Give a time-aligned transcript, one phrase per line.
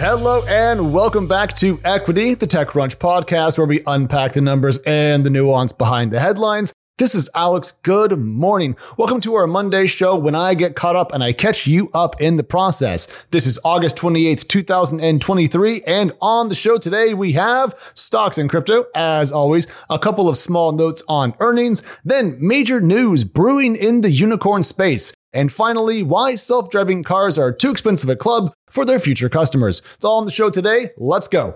[0.00, 5.26] Hello and welcome back to Equity, the TechCrunch podcast where we unpack the numbers and
[5.26, 6.72] the nuance behind the headlines.
[6.96, 7.72] This is Alex.
[7.82, 8.76] Good morning.
[8.96, 12.18] Welcome to our Monday show when I get caught up and I catch you up
[12.18, 13.08] in the process.
[13.30, 15.82] This is August 28th, 2023.
[15.82, 20.38] And on the show today, we have stocks and crypto, as always, a couple of
[20.38, 25.12] small notes on earnings, then major news brewing in the unicorn space.
[25.32, 29.82] And finally, why self driving cars are too expensive a club for their future customers.
[29.94, 30.90] It's all on the show today.
[30.96, 31.54] Let's go.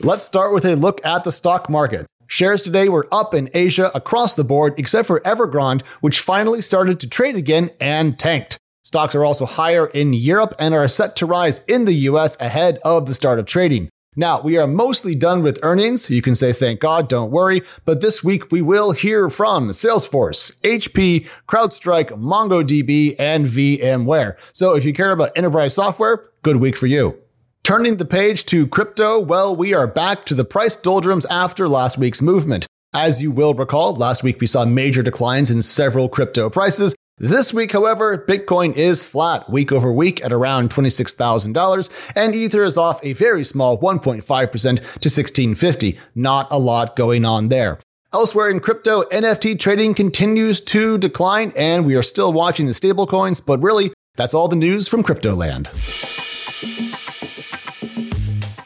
[0.00, 2.06] Let's start with a look at the stock market.
[2.28, 7.00] Shares today were up in Asia across the board, except for Evergrande, which finally started
[7.00, 8.58] to trade again and tanked.
[8.84, 12.78] Stocks are also higher in Europe and are set to rise in the US ahead
[12.84, 13.88] of the start of trading.
[14.18, 16.08] Now, we are mostly done with earnings.
[16.08, 17.62] You can say thank God, don't worry.
[17.84, 24.36] But this week we will hear from Salesforce, HP, CrowdStrike, MongoDB, and VMware.
[24.54, 27.18] So if you care about enterprise software, good week for you.
[27.62, 31.98] Turning the page to crypto, well, we are back to the price doldrums after last
[31.98, 32.66] week's movement.
[32.94, 37.54] As you will recall, last week we saw major declines in several crypto prices, this
[37.54, 43.00] week, however, Bitcoin is flat week over week at around $26,000, and Ether is off
[43.02, 45.98] a very small 1.5% to 1650.
[46.14, 47.80] Not a lot going on there.
[48.12, 53.44] Elsewhere in crypto, NFT trading continues to decline, and we are still watching the stablecoins,
[53.44, 55.70] but really, that's all the news from crypto land.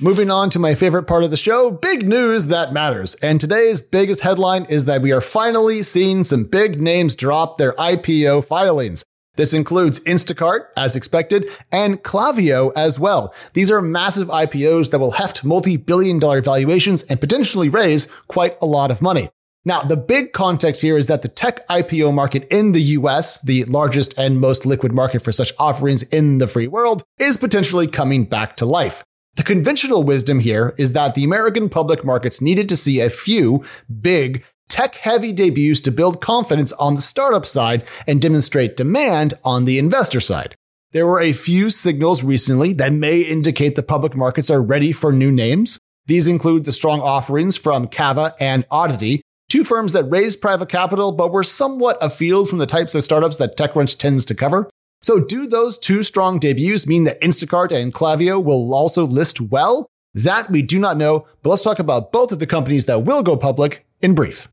[0.03, 3.17] Moving on to my favorite part of the show, big news that matters.
[3.17, 7.73] And today's biggest headline is that we are finally seeing some big names drop their
[7.73, 9.05] IPO filings.
[9.37, 13.35] This includes Instacart, as expected, and Klaviyo as well.
[13.53, 18.57] These are massive IPOs that will heft multi billion dollar valuations and potentially raise quite
[18.63, 19.29] a lot of money.
[19.67, 23.65] Now, the big context here is that the tech IPO market in the US, the
[23.65, 28.25] largest and most liquid market for such offerings in the free world, is potentially coming
[28.25, 29.05] back to life.
[29.41, 33.65] The conventional wisdom here is that the American public markets needed to see a few
[34.03, 39.65] big, tech heavy debuts to build confidence on the startup side and demonstrate demand on
[39.65, 40.57] the investor side.
[40.93, 45.11] There were a few signals recently that may indicate the public markets are ready for
[45.11, 45.79] new names.
[46.05, 51.13] These include the strong offerings from Cava and Oddity, two firms that raised private capital
[51.13, 54.69] but were somewhat afield from the types of startups that TechCrunch tends to cover.
[55.03, 59.87] So, do those two strong debuts mean that Instacart and Klaviyo will also list well?
[60.13, 63.23] That we do not know, but let's talk about both of the companies that will
[63.23, 64.49] go public in brief.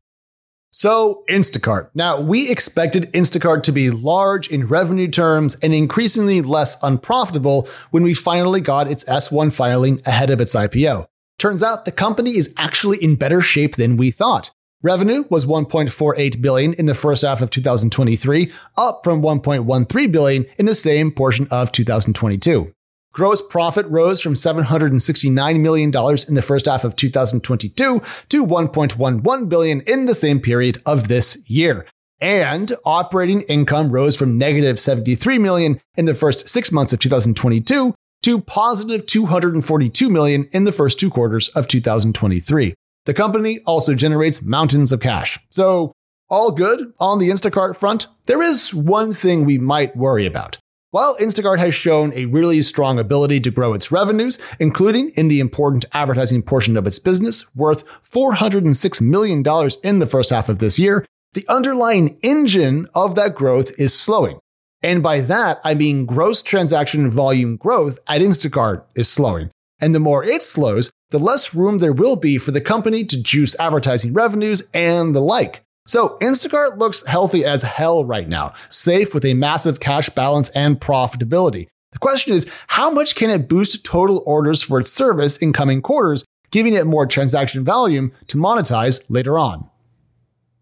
[0.70, 1.90] So, Instacart.
[1.94, 8.02] Now, we expected Instacart to be large in revenue terms and increasingly less unprofitable when
[8.02, 11.06] we finally got its S1 filing ahead of its IPO.
[11.38, 14.50] Turns out the company is actually in better shape than we thought.
[14.82, 20.66] Revenue was 1.48 billion in the first half of 2023, up from 1.13 billion in
[20.66, 22.72] the same portion of 2022.
[23.12, 29.80] Gross profit rose from $769 million in the first half of 2022 to 1.11 billion
[29.80, 31.84] in the same period of this year.
[32.20, 37.94] And operating income rose from negative 73 million in the first six months of 2022
[38.22, 42.74] to positive 242 million in the first two quarters of 2023.
[43.08, 45.38] The company also generates mountains of cash.
[45.48, 45.92] So,
[46.28, 48.06] all good on the Instacart front.
[48.26, 50.58] There is one thing we might worry about.
[50.90, 55.40] While Instacart has shown a really strong ability to grow its revenues, including in the
[55.40, 59.42] important advertising portion of its business, worth $406 million
[59.82, 64.38] in the first half of this year, the underlying engine of that growth is slowing.
[64.82, 69.50] And by that, I mean gross transaction volume growth at Instacart is slowing.
[69.80, 73.22] And the more it slows, the less room there will be for the company to
[73.22, 75.64] juice advertising revenues and the like.
[75.86, 80.78] So Instacart looks healthy as hell right now, safe with a massive cash balance and
[80.78, 81.68] profitability.
[81.92, 85.80] The question is, how much can it boost total orders for its service in coming
[85.80, 89.68] quarters, giving it more transaction volume to monetize later on?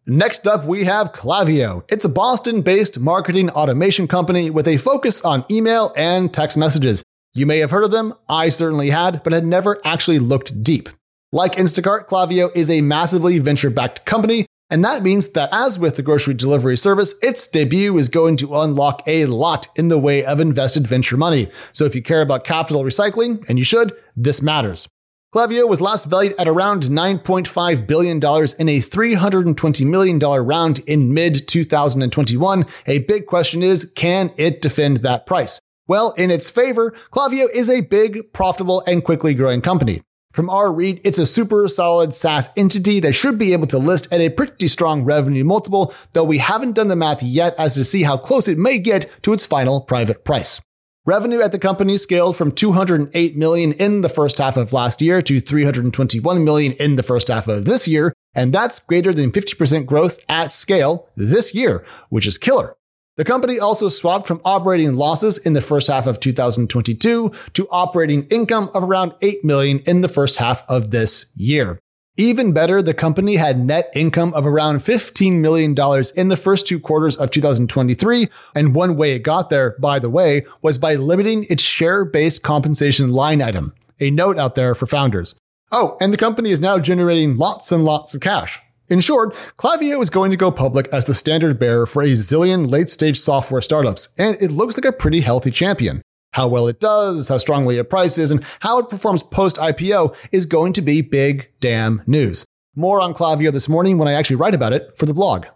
[0.06, 1.82] Next up, we have Klaviyo.
[1.88, 7.02] It's a Boston based marketing automation company with a focus on email and text messages.
[7.36, 10.88] You may have heard of them, I certainly had, but had never actually looked deep.
[11.32, 15.96] Like Instacart, Klaviyo is a massively venture backed company, and that means that as with
[15.96, 20.24] the grocery delivery service, its debut is going to unlock a lot in the way
[20.24, 21.50] of invested venture money.
[21.72, 24.88] So if you care about capital recycling, and you should, this matters.
[25.34, 31.46] Klaviyo was last valued at around $9.5 billion in a $320 million round in mid
[31.46, 32.64] 2021.
[32.86, 35.60] A big question is, can it defend that price?
[35.88, 40.02] Well, in its favor, Klaviyo is a big, profitable, and quickly growing company.
[40.32, 44.12] From our read, it's a super solid SaaS entity that should be able to list
[44.12, 47.84] at a pretty strong revenue multiple, though we haven't done the math yet as to
[47.84, 50.60] see how close it may get to its final private price.
[51.06, 55.22] Revenue at the company scaled from 208 million in the first half of last year
[55.22, 59.86] to 321 million in the first half of this year, and that's greater than 50%
[59.86, 62.76] growth at scale this year, which is killer.
[63.16, 68.26] The company also swapped from operating losses in the first half of 2022 to operating
[68.26, 71.78] income of around 8 million in the first half of this year.
[72.18, 75.74] Even better, the company had net income of around $15 million
[76.16, 78.28] in the first two quarters of 2023.
[78.54, 82.42] And one way it got there, by the way, was by limiting its share based
[82.42, 83.74] compensation line item.
[83.98, 85.38] A note out there for founders.
[85.72, 88.60] Oh, and the company is now generating lots and lots of cash.
[88.88, 92.70] In short, Klaviyo is going to go public as the standard bearer for a zillion
[92.70, 96.02] late stage software startups, and it looks like a pretty healthy champion.
[96.34, 100.46] How well it does, how strongly it prices, and how it performs post IPO is
[100.46, 102.44] going to be big damn news.
[102.76, 105.46] More on Klaviyo this morning when I actually write about it for the blog.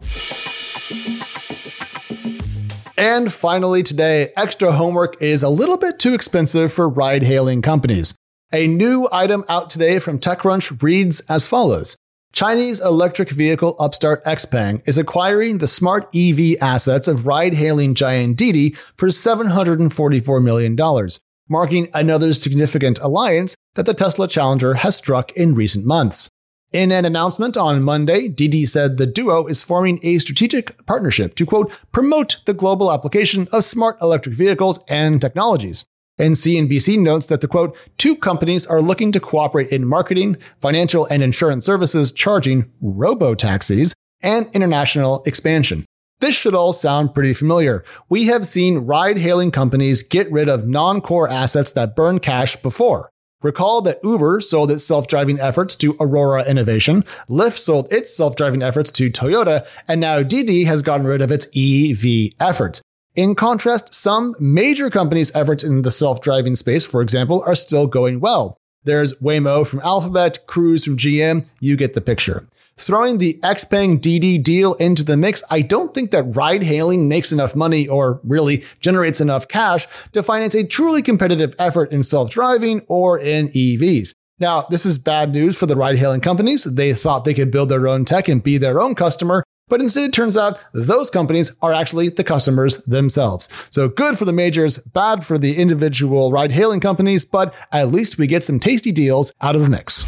[2.96, 8.16] And finally, today, extra homework is a little bit too expensive for ride hailing companies.
[8.52, 11.96] A new item out today from TechCrunch reads as follows
[12.32, 18.36] Chinese electric vehicle upstart XPeng is acquiring the smart EV assets of ride hailing giant
[18.36, 21.08] Didi for $744 million,
[21.48, 26.28] marking another significant alliance that the Tesla challenger has struck in recent months.
[26.72, 31.44] In an announcement on Monday, Didi said the duo is forming a strategic partnership to,
[31.44, 35.84] quote, promote the global application of smart electric vehicles and technologies.
[36.20, 41.06] And CNBC notes that the quote, two companies are looking to cooperate in marketing, financial
[41.06, 45.86] and insurance services, charging robo taxis, and international expansion.
[46.20, 47.82] This should all sound pretty familiar.
[48.10, 52.54] We have seen ride hailing companies get rid of non core assets that burn cash
[52.56, 53.08] before.
[53.42, 58.36] Recall that Uber sold its self driving efforts to Aurora Innovation, Lyft sold its self
[58.36, 62.82] driving efforts to Toyota, and now Didi has gotten rid of its EV efforts.
[63.16, 67.88] In contrast, some major companies' efforts in the self driving space, for example, are still
[67.88, 68.56] going well.
[68.84, 72.46] There's Waymo from Alphabet, Cruise from GM, you get the picture.
[72.76, 77.32] Throwing the Xpeng Didi deal into the mix, I don't think that ride hailing makes
[77.32, 82.30] enough money or really generates enough cash to finance a truly competitive effort in self
[82.30, 84.14] driving or in EVs.
[84.38, 86.64] Now, this is bad news for the ride hailing companies.
[86.64, 90.04] They thought they could build their own tech and be their own customer, but instead,
[90.04, 93.48] it turns out those companies are actually the customers themselves.
[93.70, 98.18] So good for the majors, bad for the individual ride hailing companies, but at least
[98.18, 100.04] we get some tasty deals out of the mix.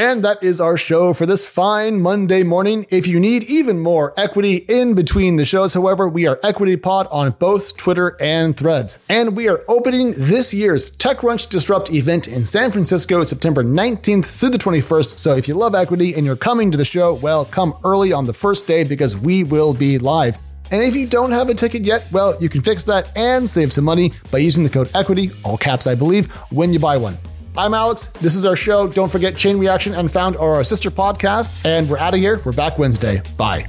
[0.00, 2.86] And that is our show for this fine Monday morning.
[2.88, 7.06] If you need even more equity in between the shows, however, we are Equity Pod
[7.10, 8.96] on both Twitter and Threads.
[9.10, 14.48] And we are opening this year's TechCrunch Disrupt event in San Francisco, September 19th through
[14.48, 15.18] the 21st.
[15.18, 18.24] So if you love equity and you're coming to the show, well, come early on
[18.24, 20.38] the first day because we will be live.
[20.70, 23.70] And if you don't have a ticket yet, well, you can fix that and save
[23.70, 27.18] some money by using the code EQUITY, all caps I believe, when you buy one.
[27.56, 28.06] I'm Alex.
[28.06, 28.86] This is our show.
[28.86, 31.64] Don't forget Chain Reaction and Found are our sister podcasts.
[31.64, 32.40] And we're out of here.
[32.44, 33.22] We're back Wednesday.
[33.36, 33.66] Bye.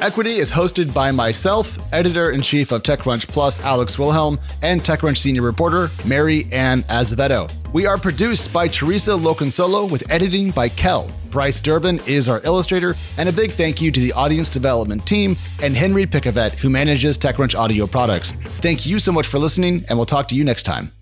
[0.00, 5.16] Equity is hosted by myself, editor in chief of TechCrunch Plus, Alex Wilhelm, and TechCrunch
[5.16, 7.48] senior reporter, Mary Ann Azevedo.
[7.72, 11.10] We are produced by Teresa Loconsolo with editing by Kel.
[11.30, 15.36] Bryce Durbin is our illustrator, and a big thank you to the audience development team
[15.62, 18.32] and Henry Picavet, who manages TechCrunch audio products.
[18.60, 20.92] Thank you so much for listening, and we'll talk to you next time.